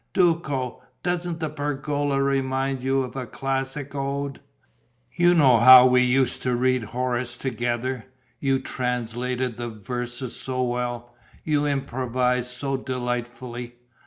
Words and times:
Duco, 0.15 0.81
doesn't 1.03 1.39
the 1.39 1.49
pergola 1.51 2.23
remind 2.23 2.81
you 2.81 3.03
of 3.03 3.15
a 3.15 3.27
classic 3.27 3.93
ode? 3.93 4.39
You 5.13 5.35
know 5.35 5.59
how 5.59 5.85
we 5.85 6.01
used 6.01 6.41
to 6.41 6.55
read 6.55 6.85
Horace 6.85 7.37
together: 7.37 8.05
you 8.39 8.57
translated 8.57 9.57
the 9.57 9.69
verses 9.69 10.35
so 10.35 10.63
well, 10.63 11.13
you 11.43 11.67
improvised 11.67 12.49
so 12.49 12.77
delightfully. 12.77 13.75